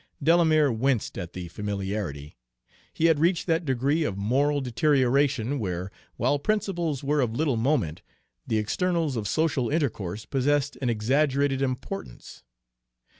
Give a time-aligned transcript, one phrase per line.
[0.23, 2.35] Delamere winced at the familiarity.
[2.91, 8.01] He had reached that degree of moral deterioration where, while principles were of little moment,
[8.47, 12.41] the externals of social intercourse possessed an exaggerated importance.